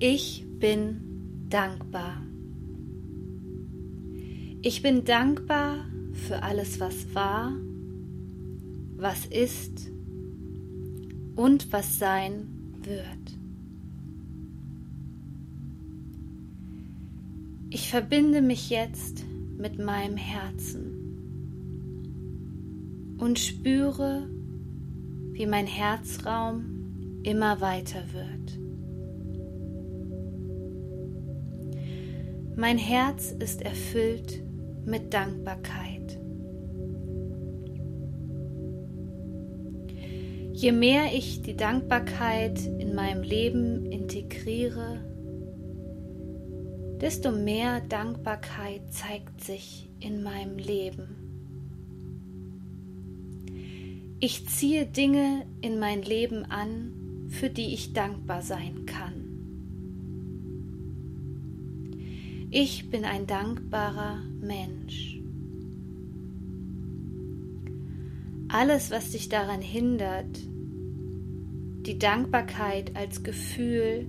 Ich 0.00 0.46
bin 0.60 1.48
dankbar. 1.48 2.22
Ich 4.62 4.80
bin 4.80 5.04
dankbar 5.04 5.86
für 6.12 6.40
alles, 6.44 6.78
was 6.78 7.12
war, 7.16 7.52
was 8.96 9.26
ist 9.26 9.90
und 11.34 11.72
was 11.72 11.98
sein 11.98 12.46
wird. 12.80 13.38
Ich 17.70 17.90
verbinde 17.90 18.40
mich 18.40 18.70
jetzt 18.70 19.24
mit 19.58 19.80
meinem 19.80 20.16
Herzen 20.16 20.94
und 23.18 23.40
spüre, 23.40 24.28
wie 25.32 25.46
mein 25.46 25.66
Herzraum 25.66 27.20
immer 27.24 27.60
weiter 27.60 28.04
wird. 28.12 28.67
Mein 32.60 32.76
Herz 32.76 33.30
ist 33.38 33.62
erfüllt 33.62 34.42
mit 34.84 35.14
Dankbarkeit. 35.14 36.18
Je 40.52 40.72
mehr 40.72 41.14
ich 41.14 41.42
die 41.42 41.54
Dankbarkeit 41.54 42.58
in 42.80 42.96
meinem 42.96 43.22
Leben 43.22 43.86
integriere, 43.92 45.04
desto 47.00 47.30
mehr 47.30 47.80
Dankbarkeit 47.80 48.92
zeigt 48.92 49.40
sich 49.44 49.88
in 50.00 50.24
meinem 50.24 50.58
Leben. 50.58 51.14
Ich 54.18 54.48
ziehe 54.48 54.84
Dinge 54.84 55.46
in 55.60 55.78
mein 55.78 56.02
Leben 56.02 56.44
an, 56.44 57.28
für 57.28 57.50
die 57.50 57.72
ich 57.72 57.92
dankbar 57.92 58.42
sein 58.42 58.84
kann. 58.84 59.27
Ich 62.50 62.88
bin 62.88 63.04
ein 63.04 63.26
dankbarer 63.26 64.22
Mensch. 64.40 65.20
Alles, 68.48 68.90
was 68.90 69.10
dich 69.10 69.28
daran 69.28 69.60
hindert, 69.60 70.38
die 71.84 71.98
Dankbarkeit 71.98 72.96
als 72.96 73.22
Gefühl 73.22 74.06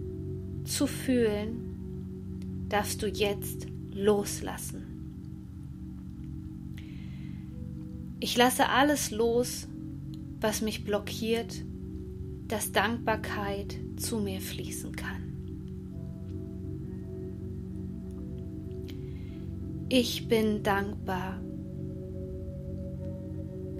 zu 0.64 0.88
fühlen, 0.88 2.66
darfst 2.70 3.02
du 3.02 3.08
jetzt 3.08 3.68
loslassen. 3.92 4.86
Ich 8.22 8.38
lasse 8.38 8.70
alles 8.70 9.12
los, 9.12 9.68
was 10.40 10.62
mich 10.62 10.86
blockiert, 10.86 11.66
dass 12.48 12.72
Dankbarkeit 12.72 13.76
zu 13.98 14.20
mir 14.20 14.40
fließen 14.40 14.96
kann. 14.96 15.29
Ich 19.92 20.28
bin 20.28 20.62
dankbar. 20.62 21.40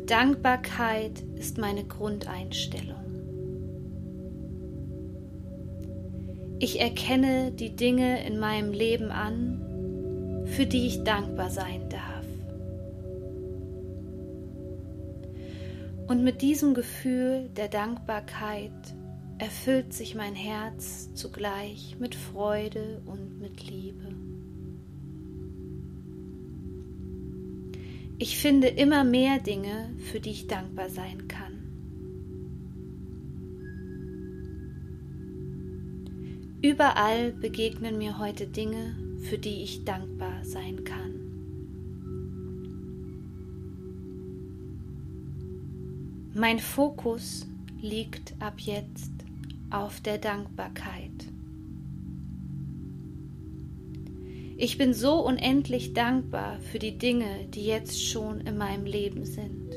Dankbarkeit 0.08 1.22
ist 1.36 1.60
meine 1.60 1.84
Grundeinstellung. 1.84 2.96
Ich 6.58 6.82
erkenne 6.82 7.52
die 7.52 7.76
Dinge 7.76 8.26
in 8.26 8.40
meinem 8.40 8.72
Leben 8.74 9.12
an, 9.12 10.46
für 10.46 10.66
die 10.66 10.88
ich 10.88 11.04
dankbar 11.04 11.52
sein 11.52 11.88
darf. 11.90 12.26
Und 16.08 16.24
mit 16.24 16.42
diesem 16.42 16.74
Gefühl 16.74 17.50
der 17.56 17.68
Dankbarkeit 17.68 18.72
erfüllt 19.38 19.94
sich 19.94 20.16
mein 20.16 20.34
Herz 20.34 21.14
zugleich 21.14 21.98
mit 22.00 22.16
Freude 22.16 23.04
und 23.06 23.40
mit 23.40 23.70
Liebe. 23.70 24.08
Ich 28.22 28.38
finde 28.38 28.68
immer 28.68 29.06
mehr 29.06 29.40
Dinge, 29.40 29.96
für 29.98 30.20
die 30.20 30.32
ich 30.32 30.48
dankbar 30.48 30.90
sein 30.90 31.30
kann. 31.30 31.54
Überall 36.62 37.32
begegnen 37.32 37.98
mir 37.98 38.20
heute 38.20 38.46
Dinge, 38.46 38.98
für 39.22 39.38
die 39.38 39.64
ich 39.64 39.86
dankbar 39.86 40.44
sein 40.44 40.84
kann. 40.84 41.14
Mein 46.34 46.60
Fokus 46.60 47.48
liegt 47.82 48.36
ab 48.42 48.60
jetzt 48.60 49.14
auf 49.70 50.02
der 50.02 50.18
Dankbarkeit. 50.18 51.32
Ich 54.62 54.78
bin 54.78 54.94
so 54.94 55.26
unendlich 55.26 55.94
dankbar 55.94 56.60
für 56.60 56.80
die 56.80 56.98
Dinge, 56.98 57.48
die 57.48 57.66
jetzt 57.66 58.06
schon 58.06 58.42
in 58.42 58.58
meinem 58.58 58.84
Leben 58.84 59.24
sind. 59.24 59.72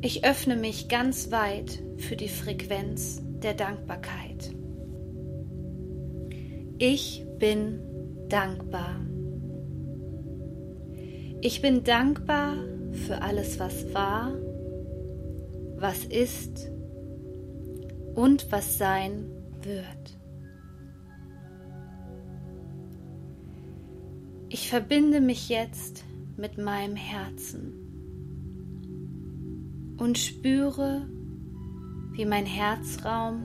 Ich 0.00 0.24
öffne 0.24 0.56
mich 0.56 0.88
ganz 0.88 1.30
weit 1.30 1.82
für 1.98 2.16
die 2.16 2.30
Frequenz 2.30 3.20
der 3.42 3.52
Dankbarkeit. 3.52 4.54
Ich 6.78 7.26
bin 7.38 7.80
dankbar. 8.30 8.98
Ich 11.42 11.60
bin 11.60 11.84
dankbar 11.84 12.56
für 12.92 13.20
alles, 13.20 13.60
was 13.60 13.92
war, 13.92 14.32
was 15.76 16.06
ist 16.06 16.70
und 18.14 18.50
was 18.50 18.78
sein 18.78 19.26
wird. 19.60 19.99
Ich 24.52 24.68
verbinde 24.68 25.20
mich 25.20 25.48
jetzt 25.48 26.02
mit 26.36 26.58
meinem 26.58 26.96
Herzen 26.96 27.72
und 29.96 30.18
spüre, 30.18 31.08
wie 32.10 32.24
mein 32.24 32.46
Herzraum 32.46 33.44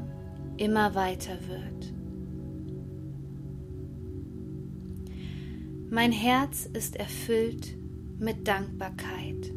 immer 0.57 0.95
weiter 0.95 1.38
wird. 1.47 1.93
Mein 5.91 6.11
Herz 6.11 6.66
ist 6.73 6.95
erfüllt 6.95 7.77
mit 8.17 8.47
Dankbarkeit. 8.47 9.53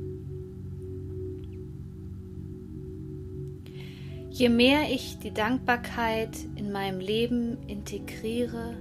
Je 4.29 4.51
mehr 4.51 4.91
ich 4.91 5.19
die 5.19 5.33
Dankbarkeit 5.33 6.37
in 6.57 6.71
meinem 6.73 7.01
Leben 7.01 7.57
integriere, 7.67 8.77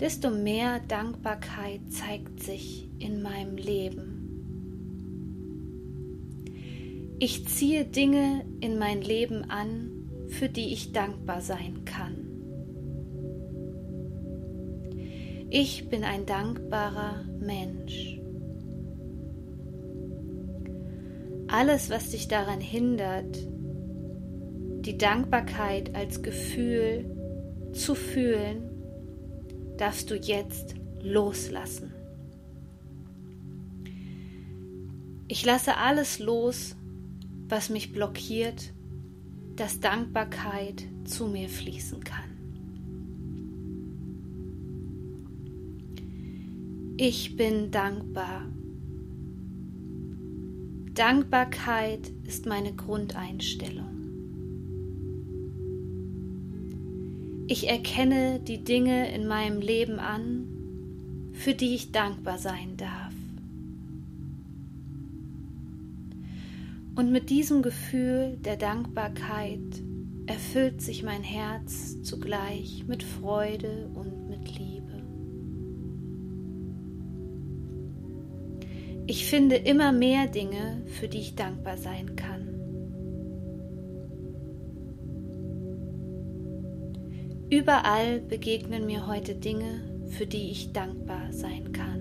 desto 0.00 0.30
mehr 0.30 0.80
Dankbarkeit 0.88 1.80
zeigt 1.90 2.42
sich 2.42 2.88
in 2.98 3.22
meinem 3.22 3.56
Leben. 3.56 4.16
Ich 7.18 7.46
ziehe 7.46 7.84
Dinge 7.84 8.46
in 8.60 8.78
mein 8.78 9.02
Leben 9.02 9.50
an, 9.50 9.90
für 10.28 10.48
die 10.48 10.72
ich 10.72 10.92
dankbar 10.92 11.42
sein 11.42 11.84
kann. 11.84 12.16
Ich 15.50 15.88
bin 15.90 16.04
ein 16.04 16.24
dankbarer 16.24 17.24
Mensch. 17.38 18.18
Alles, 21.48 21.90
was 21.90 22.10
dich 22.10 22.28
daran 22.28 22.60
hindert, 22.60 23.36
die 24.86 24.96
Dankbarkeit 24.96 25.94
als 25.94 26.22
Gefühl 26.22 27.04
zu 27.72 27.94
fühlen, 27.94 28.69
darfst 29.80 30.10
du 30.10 30.14
jetzt 30.14 30.74
loslassen. 31.02 31.92
Ich 35.26 35.44
lasse 35.44 35.76
alles 35.76 36.18
los, 36.18 36.76
was 37.48 37.70
mich 37.70 37.92
blockiert, 37.92 38.74
dass 39.56 39.80
Dankbarkeit 39.80 40.84
zu 41.04 41.28
mir 41.28 41.48
fließen 41.48 42.04
kann. 42.04 42.30
Ich 46.98 47.36
bin 47.36 47.70
dankbar. 47.70 48.46
Dankbarkeit 50.92 52.12
ist 52.24 52.44
meine 52.44 52.74
Grundeinstellung. 52.74 53.99
Ich 57.52 57.68
erkenne 57.68 58.38
die 58.38 58.62
Dinge 58.62 59.12
in 59.12 59.26
meinem 59.26 59.60
Leben 59.60 59.98
an, 59.98 60.46
für 61.32 61.52
die 61.52 61.74
ich 61.74 61.90
dankbar 61.90 62.38
sein 62.38 62.76
darf. 62.76 63.12
Und 66.94 67.10
mit 67.10 67.28
diesem 67.28 67.62
Gefühl 67.62 68.38
der 68.44 68.56
Dankbarkeit 68.56 69.82
erfüllt 70.26 70.80
sich 70.80 71.02
mein 71.02 71.24
Herz 71.24 72.00
zugleich 72.04 72.84
mit 72.86 73.02
Freude 73.02 73.90
und 73.94 74.28
mit 74.28 74.56
Liebe. 74.56 75.02
Ich 79.08 79.26
finde 79.26 79.56
immer 79.56 79.90
mehr 79.90 80.28
Dinge, 80.28 80.84
für 80.86 81.08
die 81.08 81.18
ich 81.18 81.34
dankbar 81.34 81.78
sein 81.78 82.14
kann. 82.14 82.39
Überall 87.50 88.20
begegnen 88.20 88.86
mir 88.86 89.08
heute 89.08 89.34
Dinge, 89.34 89.82
für 90.10 90.24
die 90.24 90.52
ich 90.52 90.72
dankbar 90.72 91.32
sein 91.32 91.72
kann. 91.72 92.00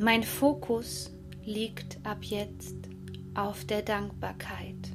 Mein 0.00 0.24
Fokus 0.24 1.12
liegt 1.44 2.04
ab 2.04 2.24
jetzt 2.24 2.74
auf 3.34 3.64
der 3.66 3.82
Dankbarkeit. 3.82 4.90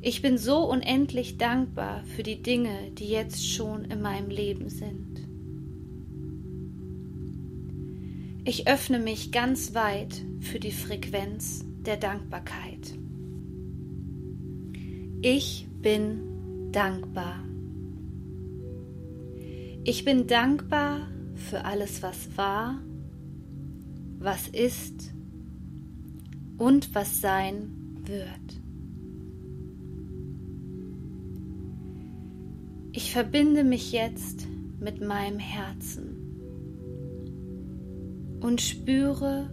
Ich 0.00 0.22
bin 0.22 0.38
so 0.38 0.58
unendlich 0.58 1.38
dankbar 1.38 2.04
für 2.04 2.22
die 2.22 2.40
Dinge, 2.40 2.92
die 2.92 3.08
jetzt 3.08 3.44
schon 3.44 3.84
in 3.86 4.00
meinem 4.00 4.30
Leben 4.30 4.68
sind. 4.68 5.26
Ich 8.44 8.68
öffne 8.68 9.00
mich 9.00 9.32
ganz 9.32 9.74
weit 9.74 10.22
für 10.38 10.60
die 10.60 10.70
Frequenz 10.70 11.64
der 11.86 11.96
Dankbarkeit. 11.96 12.98
Ich 15.22 15.68
bin 15.80 16.70
dankbar. 16.72 17.44
Ich 19.84 20.04
bin 20.04 20.26
dankbar 20.26 21.08
für 21.34 21.64
alles, 21.64 22.02
was 22.02 22.36
war, 22.36 22.80
was 24.18 24.48
ist 24.48 25.14
und 26.58 26.94
was 26.94 27.20
sein 27.20 27.70
wird. 28.04 28.60
Ich 32.92 33.12
verbinde 33.12 33.62
mich 33.62 33.92
jetzt 33.92 34.46
mit 34.80 35.00
meinem 35.00 35.38
Herzen 35.38 36.16
und 38.40 38.60
spüre, 38.60 39.50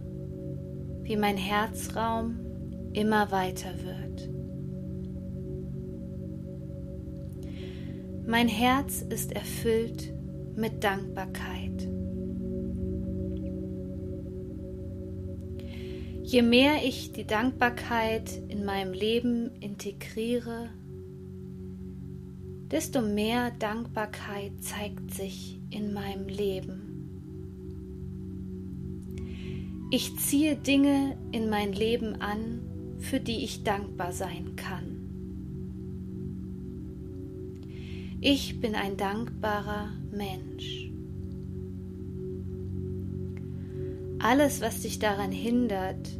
wie 1.04 1.16
mein 1.16 1.36
Herzraum 1.36 2.40
immer 2.92 3.30
weiter 3.30 3.70
wird. 3.84 4.28
Mein 8.26 8.48
Herz 8.48 9.02
ist 9.02 9.32
erfüllt 9.32 10.12
mit 10.56 10.82
Dankbarkeit. 10.82 11.88
Je 16.22 16.40
mehr 16.40 16.82
ich 16.82 17.12
die 17.12 17.26
Dankbarkeit 17.26 18.42
in 18.48 18.64
meinem 18.64 18.94
Leben 18.94 19.50
integriere, 19.60 20.70
desto 22.70 23.02
mehr 23.02 23.50
Dankbarkeit 23.58 24.52
zeigt 24.60 25.12
sich 25.12 25.60
in 25.70 25.92
meinem 25.92 26.26
Leben. 26.26 26.83
Ich 29.96 30.18
ziehe 30.18 30.56
Dinge 30.56 31.16
in 31.30 31.48
mein 31.48 31.72
Leben 31.72 32.20
an, 32.20 32.62
für 32.98 33.20
die 33.20 33.44
ich 33.44 33.62
dankbar 33.62 34.10
sein 34.10 34.56
kann. 34.56 34.98
Ich 38.20 38.60
bin 38.60 38.74
ein 38.74 38.96
dankbarer 38.96 39.90
Mensch. 40.10 40.90
Alles, 44.18 44.60
was 44.60 44.80
dich 44.80 44.98
daran 44.98 45.30
hindert, 45.30 46.18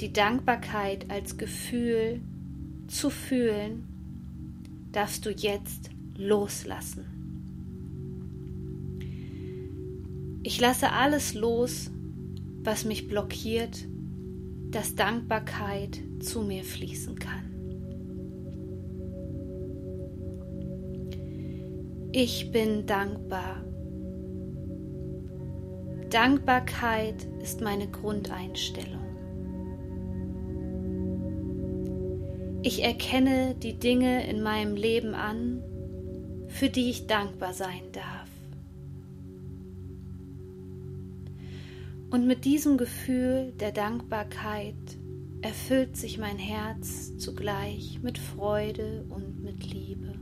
die 0.00 0.12
Dankbarkeit 0.12 1.10
als 1.10 1.38
Gefühl 1.38 2.20
zu 2.86 3.10
fühlen, 3.10 3.82
darfst 4.92 5.26
du 5.26 5.30
jetzt 5.30 5.90
loslassen. 6.16 7.04
Ich 10.44 10.60
lasse 10.60 10.92
alles 10.92 11.34
los, 11.34 11.90
was 12.68 12.84
mich 12.84 13.08
blockiert, 13.08 13.88
dass 14.70 14.94
Dankbarkeit 14.94 16.02
zu 16.20 16.42
mir 16.42 16.62
fließen 16.62 17.18
kann. 17.18 17.44
Ich 22.12 22.52
bin 22.52 22.84
dankbar. 22.84 23.64
Dankbarkeit 26.10 27.26
ist 27.42 27.62
meine 27.62 27.88
Grundeinstellung. 27.88 29.00
Ich 32.60 32.84
erkenne 32.84 33.54
die 33.54 33.78
Dinge 33.78 34.28
in 34.28 34.42
meinem 34.42 34.76
Leben 34.76 35.14
an, 35.14 35.62
für 36.48 36.68
die 36.68 36.90
ich 36.90 37.06
dankbar 37.06 37.54
sein 37.54 37.92
darf. 37.92 38.17
Und 42.10 42.26
mit 42.26 42.44
diesem 42.44 42.78
Gefühl 42.78 43.52
der 43.60 43.72
Dankbarkeit 43.72 44.74
erfüllt 45.42 45.96
sich 45.96 46.18
mein 46.18 46.38
Herz 46.38 47.16
zugleich 47.18 48.00
mit 48.02 48.18
Freude 48.18 49.04
und 49.10 49.42
mit 49.42 49.72
Liebe. 49.72 50.14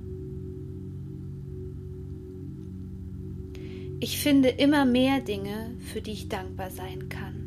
Ich 4.01 4.19
finde 4.19 4.49
immer 4.51 4.85
mehr 4.85 5.21
Dinge, 5.21 5.73
für 5.79 6.03
die 6.03 6.13
ich 6.13 6.29
dankbar 6.29 6.71
sein 6.71 7.09
kann. 7.09 7.47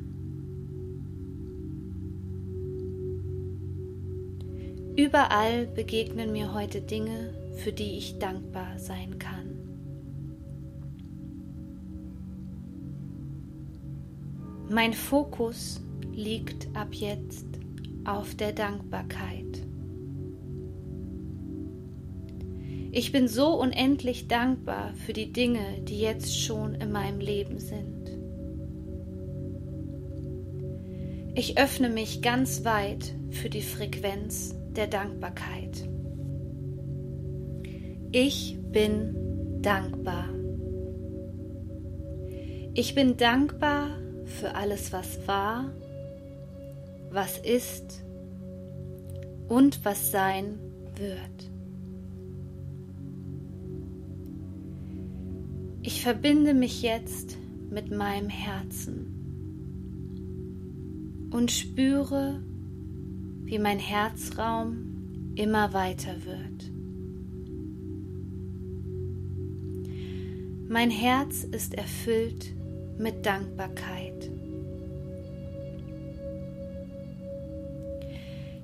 Überall 4.95 5.67
begegnen 5.67 6.31
mir 6.31 6.53
heute 6.53 6.81
Dinge, 6.81 7.33
für 7.57 7.71
die 7.71 7.97
ich 7.97 8.19
dankbar 8.19 8.79
sein 8.79 9.19
kann. 9.19 9.48
Mein 14.71 14.93
Fokus 14.93 15.81
liegt 16.13 16.67
ab 16.75 16.89
jetzt 16.91 17.47
auf 18.05 18.35
der 18.35 18.51
Dankbarkeit. 18.51 19.65
Ich 22.91 23.11
bin 23.11 23.27
so 23.27 23.59
unendlich 23.59 24.27
dankbar 24.27 24.93
für 24.93 25.13
die 25.13 25.33
Dinge, 25.33 25.81
die 25.81 25.99
jetzt 25.99 26.39
schon 26.39 26.75
in 26.75 26.91
meinem 26.91 27.19
Leben 27.19 27.57
sind. 27.57 28.11
Ich 31.33 31.57
öffne 31.57 31.89
mich 31.89 32.21
ganz 32.21 32.63
weit 32.63 33.15
für 33.31 33.49
die 33.49 33.63
Frequenz 33.63 34.55
der 34.75 34.85
Dankbarkeit. 34.85 35.89
Ich 38.11 38.55
bin 38.71 39.61
dankbar. 39.61 40.29
Ich 42.75 42.93
bin 42.93 43.17
dankbar 43.17 43.98
für 44.29 44.55
alles, 44.55 44.93
was 44.93 45.27
war, 45.27 45.71
was 47.11 47.37
ist 47.39 48.03
und 49.47 49.83
was 49.83 50.11
sein 50.11 50.59
wird. 50.95 51.49
Ich 55.81 56.03
verbinde 56.03 56.53
mich 56.53 56.81
jetzt 56.81 57.37
mit 57.71 57.89
meinem 57.91 58.29
Herzen 58.29 59.15
und 61.31 61.51
spüre, 61.51 62.43
wie 63.43 63.59
mein 63.59 63.79
Herzraum 63.79 65.33
immer 65.35 65.73
weiter 65.73 66.15
wird. 66.25 66.71
Mein 70.67 70.91
Herz 70.91 71.43
ist 71.43 71.73
erfüllt 71.73 72.53
mit 72.99 73.25
Dankbarkeit. 73.25 74.29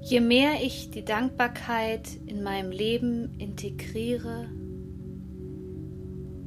Je 0.01 0.19
mehr 0.19 0.61
ich 0.61 0.91
die 0.91 1.03
Dankbarkeit 1.03 2.07
in 2.27 2.43
meinem 2.43 2.69
Leben 2.69 3.33
integriere, 3.39 4.49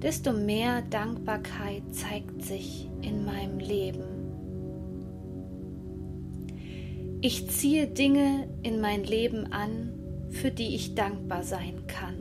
desto 0.00 0.32
mehr 0.32 0.82
Dankbarkeit 0.82 1.82
zeigt 1.90 2.44
sich 2.44 2.88
in 3.02 3.24
meinem 3.24 3.58
Leben. 3.58 4.04
Ich 7.20 7.48
ziehe 7.50 7.88
Dinge 7.88 8.48
in 8.62 8.80
mein 8.80 9.02
Leben 9.02 9.52
an, 9.52 9.92
für 10.30 10.52
die 10.52 10.76
ich 10.76 10.94
dankbar 10.94 11.42
sein 11.42 11.86
kann. 11.88 12.14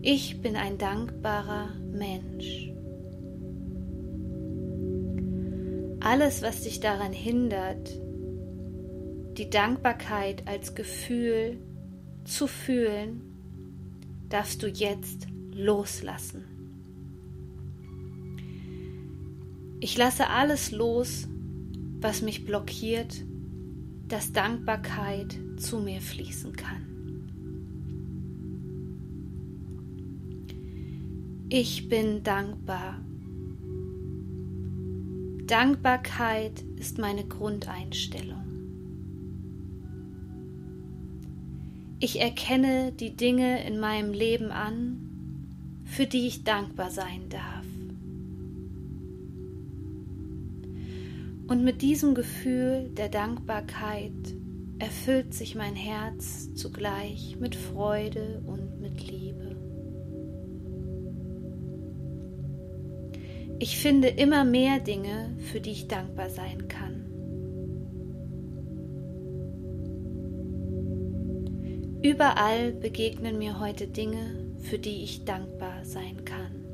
Ich 0.00 0.40
bin 0.40 0.56
ein 0.56 0.78
dankbarer 0.78 1.70
Mensch. 1.92 2.70
Alles, 6.00 6.42
was 6.42 6.62
dich 6.62 6.80
daran 6.80 7.12
hindert, 7.12 7.90
die 9.36 9.50
Dankbarkeit 9.50 10.46
als 10.46 10.74
Gefühl 10.74 11.58
zu 12.24 12.46
fühlen, 12.46 13.22
darfst 14.28 14.62
du 14.62 14.68
jetzt 14.68 15.26
loslassen. 15.52 16.44
Ich 19.80 19.96
lasse 19.96 20.28
alles 20.28 20.72
los, 20.72 21.28
was 22.00 22.22
mich 22.22 22.44
blockiert, 22.44 23.24
dass 24.08 24.32
Dankbarkeit 24.32 25.38
zu 25.56 25.78
mir 25.78 26.00
fließen 26.00 26.54
kann. 26.54 26.97
Ich 31.50 31.88
bin 31.88 32.22
dankbar. 32.24 33.00
Dankbarkeit 35.46 36.62
ist 36.76 36.98
meine 36.98 37.24
Grundeinstellung. 37.24 38.44
Ich 42.00 42.20
erkenne 42.20 42.92
die 42.92 43.16
Dinge 43.16 43.66
in 43.66 43.80
meinem 43.80 44.12
Leben 44.12 44.50
an, 44.50 45.80
für 45.84 46.04
die 46.04 46.26
ich 46.26 46.44
dankbar 46.44 46.90
sein 46.90 47.30
darf. 47.30 47.64
Und 51.46 51.64
mit 51.64 51.80
diesem 51.80 52.14
Gefühl 52.14 52.90
der 52.94 53.08
Dankbarkeit 53.08 54.12
erfüllt 54.78 55.32
sich 55.32 55.54
mein 55.54 55.76
Herz 55.76 56.52
zugleich 56.52 57.38
mit 57.40 57.54
Freude 57.54 58.42
und 58.46 58.82
mit 58.82 59.10
Liebe. 59.10 59.47
Ich 63.60 63.78
finde 63.78 64.06
immer 64.06 64.44
mehr 64.44 64.78
Dinge, 64.78 65.36
für 65.38 65.60
die 65.60 65.72
ich 65.72 65.88
dankbar 65.88 66.30
sein 66.30 66.68
kann. 66.68 67.04
Überall 72.00 72.72
begegnen 72.72 73.38
mir 73.38 73.58
heute 73.58 73.88
Dinge, 73.88 74.54
für 74.60 74.78
die 74.78 75.02
ich 75.02 75.24
dankbar 75.24 75.84
sein 75.84 76.24
kann. 76.24 76.64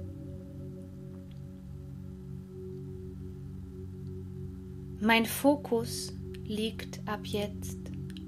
Mein 5.01 5.25
Fokus 5.25 6.13
liegt 6.45 7.01
ab 7.07 7.21
jetzt 7.25 7.79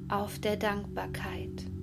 auf 0.08 0.38
der 0.38 0.56
Dankbarkeit. 0.56 1.75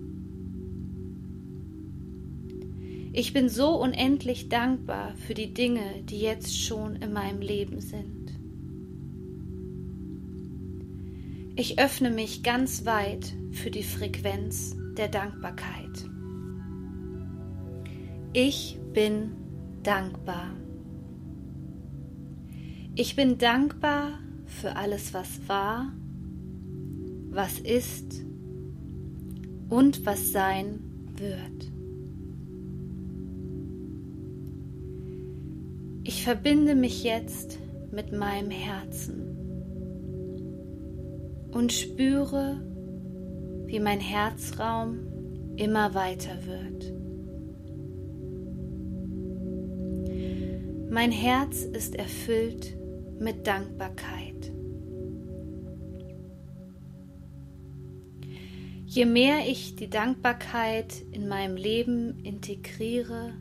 Ich 3.15 3.31
bin 3.31 3.47
so 3.47 3.79
unendlich 3.79 4.49
dankbar 4.49 5.13
für 5.15 5.35
die 5.35 5.53
Dinge, 5.53 6.01
die 6.09 6.19
jetzt 6.19 6.59
schon 6.59 6.95
in 6.95 7.13
meinem 7.13 7.41
Leben 7.41 7.79
sind. 7.79 8.31
Ich 11.55 11.77
öffne 11.77 12.09
mich 12.09 12.41
ganz 12.41 12.85
weit 12.85 13.31
für 13.51 13.69
die 13.69 13.83
Frequenz 13.83 14.75
der 14.97 15.09
Dankbarkeit. 15.09 16.09
Ich 18.33 18.79
bin 18.93 19.33
dankbar. 19.83 20.49
Ich 22.95 23.15
bin 23.15 23.37
dankbar 23.37 24.17
für 24.47 24.75
alles, 24.75 25.13
was 25.13 25.47
war, 25.47 25.93
was 27.29 27.59
ist 27.59 28.25
und 29.69 30.03
was 30.03 30.31
sein 30.31 30.79
wird. 31.15 31.72
Ich 36.05 36.23
verbinde 36.23 36.75
mich 36.75 37.03
jetzt 37.03 37.59
mit 37.91 38.11
meinem 38.11 38.51
Herzen 38.51 39.23
und 41.51 41.71
spüre, 41.71 42.59
wie 43.67 43.79
mein 43.79 44.01
Herzraum 44.01 44.99
immer 45.55 45.93
weiter 45.93 46.37
wird. 46.45 46.93
Mein 50.91 51.11
Herz 51.11 51.63
ist 51.63 51.95
erfüllt 51.95 52.75
mit 53.19 53.47
Dankbarkeit. 53.47 54.51
Je 58.85 59.05
mehr 59.05 59.47
ich 59.47 59.75
die 59.75 59.89
Dankbarkeit 59.89 61.01
in 61.11 61.27
meinem 61.29 61.55
Leben 61.55 62.19
integriere, 62.23 63.33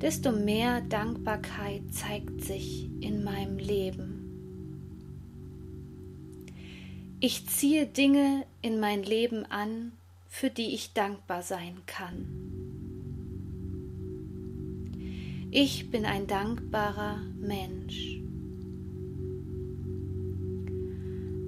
desto 0.00 0.32
mehr 0.32 0.80
Dankbarkeit 0.80 1.82
zeigt 1.92 2.42
sich 2.42 2.88
in 3.00 3.22
meinem 3.22 3.58
Leben. 3.58 4.16
Ich 7.20 7.46
ziehe 7.48 7.86
Dinge 7.86 8.46
in 8.62 8.80
mein 8.80 9.02
Leben 9.02 9.44
an, 9.44 9.92
für 10.26 10.48
die 10.48 10.74
ich 10.74 10.94
dankbar 10.94 11.42
sein 11.42 11.82
kann. 11.86 12.26
Ich 15.50 15.90
bin 15.90 16.06
ein 16.06 16.26
dankbarer 16.26 17.20
Mensch. 17.38 18.20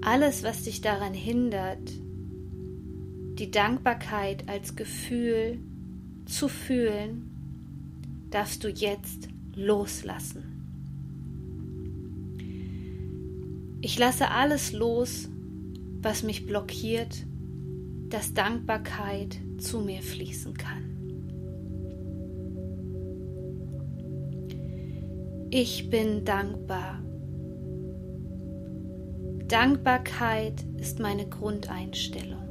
Alles, 0.02 0.42
was 0.42 0.64
dich 0.64 0.80
daran 0.80 1.14
hindert, 1.14 1.92
die 3.38 3.50
Dankbarkeit 3.50 4.48
als 4.48 4.76
Gefühl 4.76 5.60
zu 6.26 6.48
fühlen, 6.48 7.31
darfst 8.32 8.64
du 8.64 8.68
jetzt 8.68 9.28
loslassen. 9.54 10.52
Ich 13.80 13.98
lasse 13.98 14.30
alles 14.30 14.72
los, 14.72 15.28
was 16.00 16.22
mich 16.22 16.46
blockiert, 16.46 17.26
dass 18.08 18.34
Dankbarkeit 18.34 19.38
zu 19.58 19.80
mir 19.80 20.02
fließen 20.02 20.54
kann. 20.54 20.92
Ich 25.50 25.90
bin 25.90 26.24
dankbar. 26.24 27.02
Dankbarkeit 29.48 30.64
ist 30.78 30.98
meine 30.98 31.28
Grundeinstellung. 31.28 32.41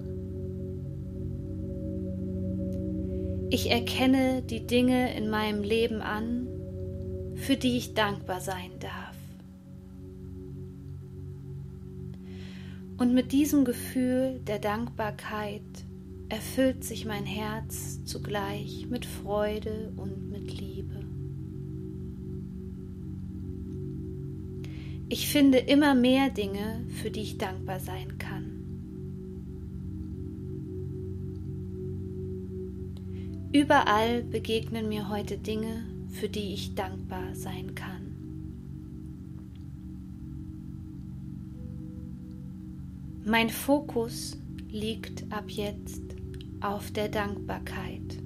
Ich 3.54 3.70
erkenne 3.70 4.42
die 4.44 4.66
Dinge 4.66 5.14
in 5.14 5.30
meinem 5.30 5.62
Leben 5.62 6.02
an, 6.02 6.48
für 7.36 7.58
die 7.58 7.76
ich 7.76 7.94
dankbar 7.94 8.40
sein 8.40 8.72
darf. 8.80 9.18
Und 12.98 13.14
mit 13.14 13.34
diesem 13.34 13.66
Gefühl 13.66 14.40
der 14.48 14.60
Dankbarkeit 14.60 15.62
erfüllt 16.30 16.86
sich 16.86 17.06
mein 17.06 17.26
Herz 17.26 18.06
zugleich 18.06 18.88
mit 18.90 19.06
Freude 19.06 19.92
und 19.98 20.30
mit 20.30 20.58
Liebe. 20.58 21.04
Ich 25.10 25.28
finde 25.28 25.58
immer 25.58 25.94
mehr 25.94 26.30
Dinge, 26.30 26.86
für 27.02 27.12
die 27.12 27.24
ich 27.24 27.38
dankbar 27.38 27.82
sein 27.82 28.18
kann. 28.18 28.51
Überall 33.54 34.24
begegnen 34.24 34.88
mir 34.88 35.10
heute 35.10 35.38
Dinge, 35.38 35.84
für 36.08 36.30
die 36.30 36.54
ich 36.54 36.74
dankbar 36.74 37.36
sein 37.36 37.76
kann. 37.76 38.16
Mein 43.26 43.50
Fokus 43.50 44.38
liegt 44.70 45.30
ab 45.34 45.50
jetzt 45.50 46.02
auf 46.62 46.92
der 46.92 47.10
Dankbarkeit. 47.10 48.18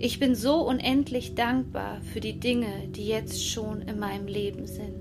Ich 0.00 0.18
bin 0.18 0.34
so 0.34 0.66
unendlich 0.66 1.36
dankbar 1.36 2.00
für 2.00 2.18
die 2.18 2.40
Dinge, 2.40 2.88
die 2.88 3.06
jetzt 3.06 3.48
schon 3.48 3.80
in 3.82 4.00
meinem 4.00 4.26
Leben 4.26 4.66
sind. 4.66 4.92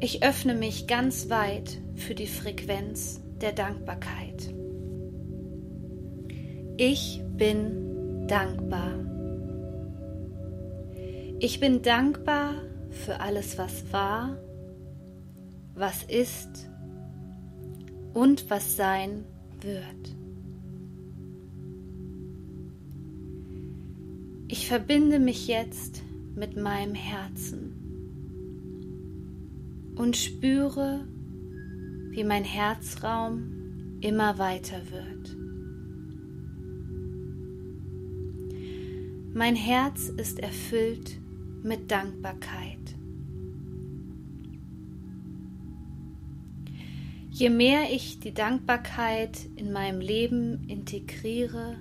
Ich 0.00 0.22
öffne 0.22 0.54
mich 0.54 0.86
ganz 0.86 1.28
weit 1.28 1.76
für 1.94 2.14
die 2.14 2.26
Frequenz 2.26 3.20
der 3.42 3.52
Dankbarkeit. 3.52 4.54
Ich 6.76 7.22
bin 7.36 8.26
dankbar. 8.26 8.92
Ich 11.38 11.60
bin 11.60 11.82
dankbar 11.82 12.54
für 12.90 13.20
alles, 13.20 13.56
was 13.58 13.92
war, 13.92 14.36
was 15.74 16.02
ist 16.04 16.68
und 18.12 18.50
was 18.50 18.76
sein 18.76 19.24
wird. 19.60 20.16
Ich 24.48 24.66
verbinde 24.66 25.18
mich 25.18 25.46
jetzt 25.46 26.02
mit 26.34 26.56
meinem 26.56 26.94
Herzen 26.94 27.76
und 29.96 30.16
spüre, 30.16 31.06
wie 32.10 32.24
mein 32.24 32.44
Herzraum 32.44 33.98
immer 34.00 34.38
weiter 34.38 34.80
wird. 34.90 35.36
Mein 39.32 39.54
Herz 39.54 40.08
ist 40.08 40.40
erfüllt 40.40 41.20
mit 41.62 41.90
Dankbarkeit. 41.90 42.78
Je 47.30 47.48
mehr 47.48 47.92
ich 47.92 48.18
die 48.18 48.34
Dankbarkeit 48.34 49.38
in 49.56 49.72
meinem 49.72 50.00
Leben 50.00 50.68
integriere, 50.68 51.76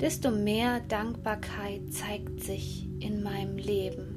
desto 0.00 0.30
mehr 0.30 0.80
Dankbarkeit 0.80 1.92
zeigt 1.92 2.42
sich 2.42 2.88
in 2.98 3.22
meinem 3.22 3.58
Leben. 3.58 4.11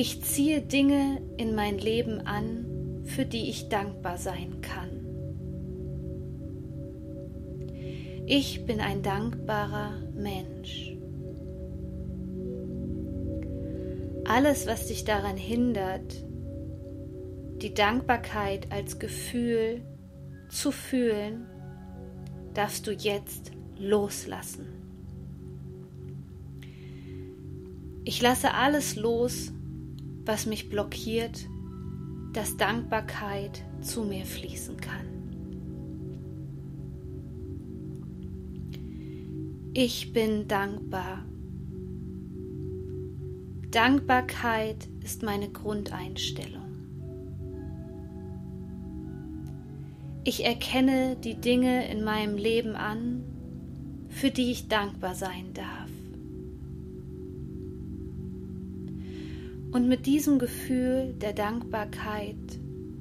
Ich 0.00 0.22
ziehe 0.22 0.60
Dinge 0.60 1.20
in 1.38 1.56
mein 1.56 1.76
Leben 1.76 2.20
an, 2.20 3.02
für 3.02 3.24
die 3.24 3.50
ich 3.50 3.68
dankbar 3.68 4.16
sein 4.16 4.60
kann. 4.60 4.90
Ich 8.24 8.64
bin 8.64 8.78
ein 8.80 9.02
dankbarer 9.02 10.00
Mensch. 10.14 10.96
Alles, 14.24 14.68
was 14.68 14.86
dich 14.86 15.04
daran 15.04 15.36
hindert, 15.36 16.24
die 17.60 17.74
Dankbarkeit 17.74 18.70
als 18.70 19.00
Gefühl 19.00 19.82
zu 20.48 20.70
fühlen, 20.70 21.44
darfst 22.54 22.86
du 22.86 22.92
jetzt 22.92 23.50
loslassen. 23.80 24.68
Ich 28.04 28.22
lasse 28.22 28.54
alles 28.54 28.94
los, 28.94 29.52
was 30.28 30.44
mich 30.44 30.68
blockiert, 30.68 31.48
dass 32.34 32.58
Dankbarkeit 32.58 33.64
zu 33.80 34.04
mir 34.04 34.26
fließen 34.26 34.76
kann. 34.76 35.06
Ich 39.72 40.12
bin 40.12 40.46
dankbar. 40.46 41.24
Dankbarkeit 43.70 44.90
ist 45.02 45.22
meine 45.22 45.48
Grundeinstellung. 45.48 46.76
Ich 50.24 50.44
erkenne 50.44 51.16
die 51.16 51.40
Dinge 51.40 51.90
in 51.90 52.04
meinem 52.04 52.36
Leben 52.36 52.76
an, 52.76 53.24
für 54.10 54.30
die 54.30 54.50
ich 54.50 54.68
dankbar 54.68 55.14
sein 55.14 55.54
darf. 55.54 55.87
Und 59.70 59.86
mit 59.88 60.06
diesem 60.06 60.38
Gefühl 60.38 61.14
der 61.14 61.32
Dankbarkeit 61.32 62.36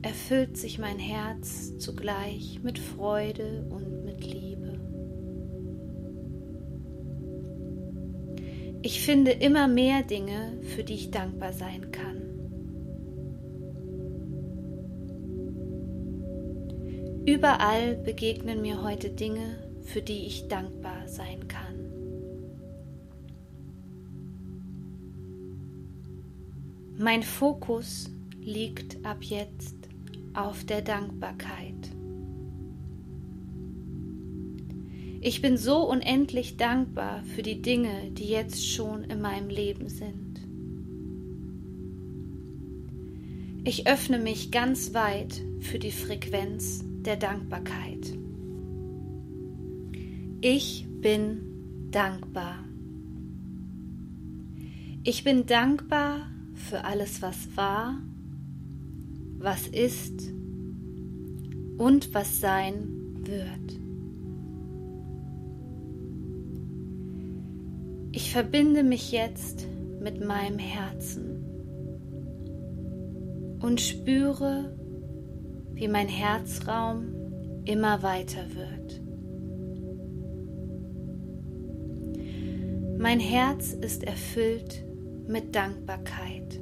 erfüllt 0.01 0.57
sich 0.57 0.79
mein 0.79 0.99
Herz 0.99 1.77
zugleich 1.77 2.59
mit 2.63 2.77
Freude 2.77 3.65
und 3.69 4.03
mit 4.03 4.25
Liebe. 4.25 4.79
Ich 8.81 9.01
finde 9.01 9.31
immer 9.31 9.67
mehr 9.67 10.03
Dinge, 10.03 10.59
für 10.61 10.83
die 10.83 10.93
ich 10.93 11.11
dankbar 11.11 11.51
sein 11.51 11.91
kann. 11.91 12.17
Überall 17.25 17.97
begegnen 17.97 18.61
mir 18.61 18.81
heute 18.83 19.09
Dinge, 19.09 19.57
für 19.81 20.01
die 20.01 20.27
ich 20.27 20.47
dankbar 20.47 21.07
sein 21.07 21.49
kann. 21.49 21.66
Mein 26.99 27.21
Fokus 27.21 28.09
liegt 28.41 29.05
ab 29.05 29.21
jetzt 29.21 29.75
auf 30.33 30.65
der 30.65 30.81
Dankbarkeit. 30.81 31.91
Ich 35.21 35.43
bin 35.43 35.57
so 35.57 35.87
unendlich 35.87 36.57
dankbar 36.57 37.23
für 37.23 37.43
die 37.43 37.61
Dinge, 37.61 38.09
die 38.13 38.25
jetzt 38.25 38.67
schon 38.67 39.03
in 39.03 39.21
meinem 39.21 39.49
Leben 39.49 39.89
sind. 39.89 40.39
Ich 43.63 43.85
öffne 43.85 44.17
mich 44.17 44.49
ganz 44.49 44.95
weit 44.95 45.43
für 45.59 45.77
die 45.77 45.91
Frequenz 45.91 46.83
der 47.05 47.17
Dankbarkeit. 47.17 48.17
Ich 50.41 50.87
bin 50.99 51.89
dankbar. 51.91 52.63
Ich 55.03 55.23
bin 55.23 55.45
dankbar 55.45 56.31
für 56.57 56.83
alles, 56.83 57.21
was 57.21 57.55
war, 57.55 57.95
was 59.37 59.67
ist 59.67 60.33
und 61.77 62.13
was 62.13 62.39
sein 62.41 62.89
wird. 63.23 63.79
Ich 68.11 68.31
verbinde 68.31 68.83
mich 68.83 69.11
jetzt 69.11 69.67
mit 70.01 70.25
meinem 70.25 70.57
Herzen 70.57 71.43
und 73.61 73.79
spüre, 73.79 74.75
wie 75.73 75.87
mein 75.87 76.07
Herzraum 76.07 77.05
immer 77.65 78.01
weiter 78.01 78.43
wird. 78.55 79.01
Mein 82.97 83.19
Herz 83.19 83.73
ist 83.73 84.03
erfüllt 84.03 84.86
mit 85.27 85.55
Dankbarkeit. 85.55 86.61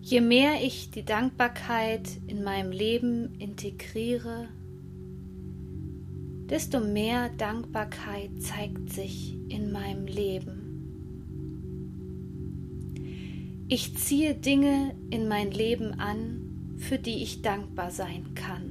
Je 0.00 0.20
mehr 0.20 0.62
ich 0.62 0.90
die 0.90 1.04
Dankbarkeit 1.04 2.08
in 2.26 2.44
meinem 2.44 2.72
Leben 2.72 3.34
integriere, 3.38 4.48
desto 6.50 6.80
mehr 6.80 7.30
Dankbarkeit 7.38 8.30
zeigt 8.42 8.90
sich 8.90 9.34
in 9.48 9.72
meinem 9.72 10.06
Leben. 10.06 10.64
Ich 13.68 13.96
ziehe 13.96 14.34
Dinge 14.34 14.94
in 15.08 15.26
mein 15.26 15.50
Leben 15.50 15.98
an, 15.98 16.76
für 16.76 16.98
die 16.98 17.22
ich 17.22 17.40
dankbar 17.40 17.90
sein 17.90 18.34
kann. 18.34 18.63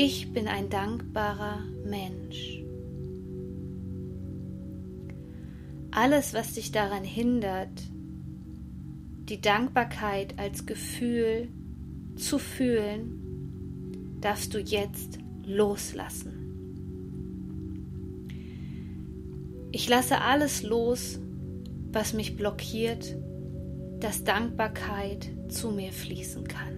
Ich 0.00 0.32
bin 0.32 0.46
ein 0.46 0.70
dankbarer 0.70 1.58
Mensch. 1.84 2.62
Alles, 5.90 6.34
was 6.34 6.54
dich 6.54 6.70
daran 6.70 7.02
hindert, 7.02 7.82
die 9.28 9.40
Dankbarkeit 9.40 10.38
als 10.38 10.66
Gefühl 10.66 11.48
zu 12.14 12.38
fühlen, 12.38 14.20
darfst 14.20 14.54
du 14.54 14.60
jetzt 14.60 15.18
loslassen. 15.44 16.32
Ich 19.72 19.88
lasse 19.88 20.20
alles 20.20 20.62
los, 20.62 21.18
was 21.90 22.12
mich 22.12 22.36
blockiert, 22.36 23.16
dass 23.98 24.22
Dankbarkeit 24.22 25.28
zu 25.48 25.72
mir 25.72 25.90
fließen 25.90 26.46
kann. 26.46 26.77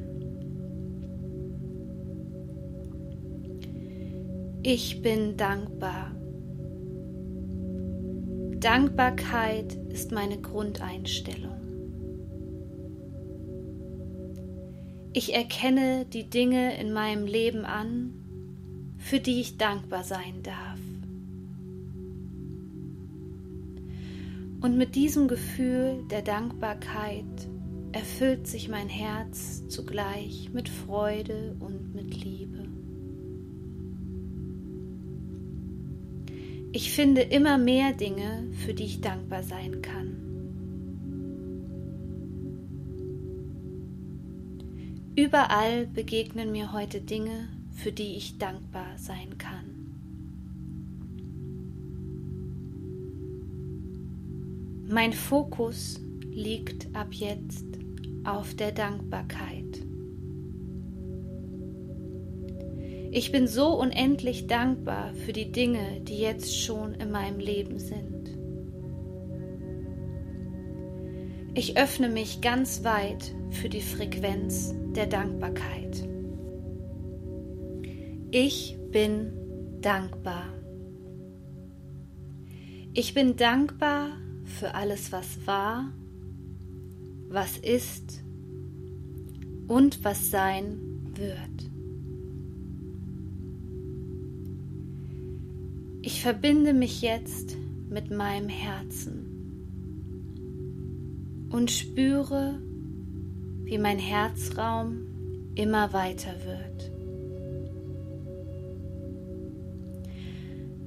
Ich 4.63 5.01
bin 5.01 5.39
dankbar. 5.39 6.15
Dankbarkeit 8.59 9.73
ist 9.89 10.13
meine 10.13 10.39
Grundeinstellung. 10.39 11.57
Ich 15.15 15.35
erkenne 15.35 16.05
die 16.13 16.29
Dinge 16.29 16.79
in 16.79 16.93
meinem 16.93 17.25
Leben 17.25 17.65
an, 17.65 18.13
für 18.99 19.19
die 19.19 19.41
ich 19.41 19.57
dankbar 19.57 20.05
sein 20.05 20.43
darf. 20.43 20.79
Und 24.61 24.77
mit 24.77 24.95
diesem 24.95 25.27
Gefühl 25.27 26.05
der 26.11 26.21
Dankbarkeit 26.21 27.49
erfüllt 27.93 28.47
sich 28.47 28.69
mein 28.69 28.91
Herz 28.91 29.67
zugleich 29.69 30.51
mit 30.53 30.69
Freude 30.69 31.57
und 31.61 31.95
mit 31.95 32.23
Liebe. 32.23 32.60
Ich 36.73 36.93
finde 36.93 37.23
immer 37.23 37.59
mehr 37.59 37.93
Dinge, 37.93 38.47
für 38.53 38.73
die 38.75 38.85
ich 38.85 39.01
dankbar 39.01 39.43
sein 39.43 39.83
kann. 39.83 40.17
Überall 45.17 45.89
begegnen 45.89 46.53
mir 46.53 46.73
heute 46.73 47.01
Dinge, 47.01 47.49
für 47.73 47.91
die 47.91 48.17
ich 48.17 48.39
dankbar 48.39 48.97
sein 48.97 49.37
kann. 49.37 49.81
Mein 54.89 55.13
Fokus 55.13 56.01
liegt 56.31 56.95
ab 56.95 57.09
jetzt 57.11 57.67
auf 58.25 58.55
der 58.55 58.71
Dankbarkeit. 58.71 59.90
Ich 63.13 63.33
bin 63.33 63.49
so 63.49 63.75
unendlich 63.75 64.47
dankbar 64.47 65.13
für 65.15 65.33
die 65.33 65.51
Dinge, 65.51 66.01
die 66.03 66.19
jetzt 66.19 66.57
schon 66.57 66.95
in 66.95 67.11
meinem 67.11 67.41
Leben 67.41 67.81
sind. 67.81 68.39
Ich 71.55 71.77
öffne 71.77 72.09
mich 72.09 72.41
ganz 72.41 72.85
weit 72.85 73.35
für 73.51 73.69
die 73.69 73.81
Frequenz 73.81 74.73
der 74.95 75.07
Dankbarkeit. 75.07 76.09
Ich 78.31 78.79
bin 78.93 79.33
dankbar. 79.81 80.45
Ich 82.95 83.13
bin 83.13 83.37
dankbar 83.37 84.11
für 84.45 84.77
alles, 84.77 85.11
was 85.11 85.45
war, 85.47 85.93
was 87.29 87.59
ist 87.59 88.23
und 89.67 90.05
was 90.05 90.31
sein 90.31 90.79
wird. 91.15 91.70
Ich 96.13 96.23
verbinde 96.23 96.75
mich 96.75 97.03
jetzt 97.03 97.57
mit 97.89 98.11
meinem 98.11 98.49
Herzen 98.49 99.27
und 101.53 101.71
spüre, 101.71 102.61
wie 103.63 103.79
mein 103.79 104.01
Herzraum 104.01 105.53
immer 105.55 105.93
weiter 105.93 106.35
wird. 106.45 106.91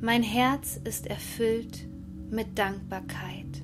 Mein 0.01 0.23
Herz 0.23 0.77
ist 0.83 1.07
erfüllt 1.07 1.87
mit 2.29 2.59
Dankbarkeit. 2.59 3.63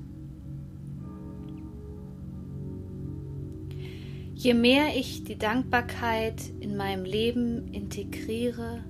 Je 4.34 4.54
mehr 4.54 4.96
ich 4.96 5.24
die 5.24 5.36
Dankbarkeit 5.36 6.40
in 6.60 6.78
meinem 6.78 7.04
Leben 7.04 7.68
integriere, 7.74 8.82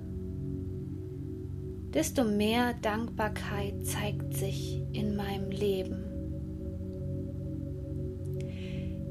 desto 1.93 2.23
mehr 2.23 2.73
Dankbarkeit 2.81 3.85
zeigt 3.85 4.33
sich 4.33 4.81
in 4.93 5.15
meinem 5.15 5.51
Leben. 5.51 6.05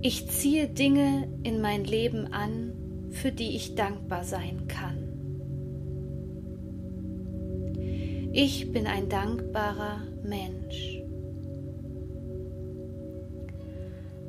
Ich 0.02 0.28
ziehe 0.30 0.68
Dinge 0.68 1.28
in 1.42 1.60
mein 1.60 1.84
Leben 1.84 2.32
an, 2.32 2.72
für 3.10 3.32
die 3.32 3.54
ich 3.56 3.74
dankbar 3.74 4.24
sein 4.24 4.66
kann. 4.66 5.10
Ich 8.32 8.72
bin 8.72 8.86
ein 8.86 9.08
dankbarer 9.08 10.02
Mensch. 10.22 11.02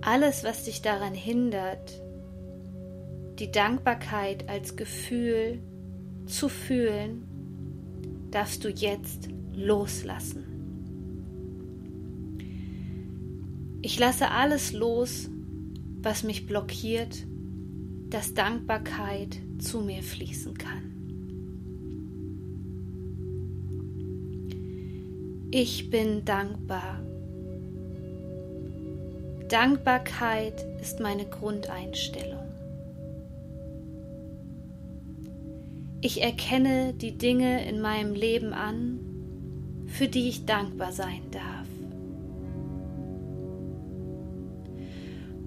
Alles, 0.01 0.43
was 0.43 0.65
dich 0.65 0.81
daran 0.81 1.13
hindert, 1.13 2.01
die 3.39 3.51
Dankbarkeit 3.51 4.49
als 4.49 4.75
Gefühl 4.75 5.59
zu 6.25 6.49
fühlen, 6.49 7.30
darfst 8.31 8.63
du 8.63 8.69
jetzt 8.69 9.29
loslassen. 9.53 10.45
Ich 13.81 13.99
lasse 13.99 14.31
alles 14.31 14.73
los, 14.73 15.29
was 16.01 16.23
mich 16.23 16.45
blockiert, 16.45 17.25
dass 18.09 18.33
Dankbarkeit 18.33 19.37
zu 19.59 19.81
mir 19.81 20.03
fließen 20.03 20.57
kann. 20.57 20.91
Ich 25.51 25.89
bin 25.89 26.23
dankbar. 26.23 27.01
Dankbarkeit 29.49 30.65
ist 30.79 31.01
meine 31.01 31.25
Grundeinstellung. 31.25 32.40
Ich 36.03 36.23
erkenne 36.23 36.93
die 36.93 37.15
Dinge 37.15 37.67
in 37.69 37.79
meinem 37.79 38.15
Leben 38.15 38.53
an, 38.53 38.99
für 39.85 40.07
die 40.07 40.29
ich 40.29 40.45
dankbar 40.45 40.91
sein 40.91 41.21
darf. 41.29 41.67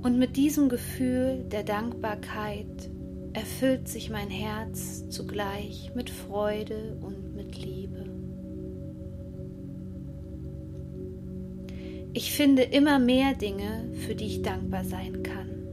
Und 0.05 0.19
mit 0.19 0.37
diesem 0.37 0.69
Gefühl 0.69 1.45
der 1.51 1.65
Dankbarkeit 1.65 2.91
erfüllt 3.33 3.89
sich 3.89 4.11
mein 4.11 4.31
Herz 4.31 5.09
zugleich 5.09 5.91
mit 5.97 6.09
Freude 6.09 6.99
und 7.01 7.35
mit 7.35 7.59
Liebe. 7.59 8.05
Ich 12.13 12.33
finde 12.33 12.63
immer 12.63 13.01
mehr 13.01 13.35
Dinge, 13.35 13.91
für 14.07 14.15
die 14.15 14.27
ich 14.27 14.43
dankbar 14.43 14.85
sein 14.85 15.25
kann. 15.25 15.64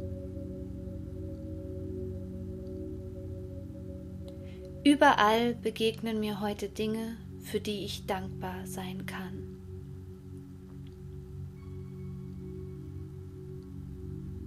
Überall 4.84 5.54
begegnen 5.54 6.20
mir 6.20 6.41
heute 6.41 6.67
Dinge, 6.67 7.15
für 7.39 7.60
die 7.60 7.86
ich 7.86 8.08
dankbar 8.08 8.65
sein 8.65 9.06
kann. 9.06 9.58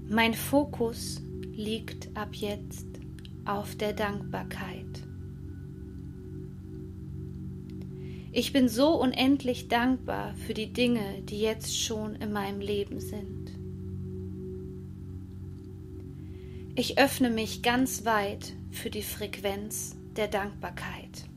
Mein 0.08 0.34
Fokus 0.34 1.22
liegt 1.52 2.16
ab 2.16 2.34
jetzt 2.34 2.86
auf 3.44 3.76
der 3.76 3.92
Dankbarkeit. 3.92 5.06
Ich 8.32 8.52
bin 8.52 8.68
so 8.68 9.00
unendlich 9.00 9.68
dankbar 9.68 10.34
für 10.34 10.54
die 10.54 10.72
Dinge, 10.72 11.22
die 11.22 11.40
jetzt 11.40 11.80
schon 11.80 12.16
in 12.16 12.32
meinem 12.32 12.58
Leben 12.60 12.98
sind. 12.98 13.52
Ich 16.74 16.98
öffne 16.98 17.30
mich 17.30 17.62
ganz 17.62 18.04
weit 18.04 18.52
für 18.72 18.90
die 18.90 19.02
Frequenz 19.02 19.96
der 20.16 20.28
Dankbarkeit. 20.28 21.28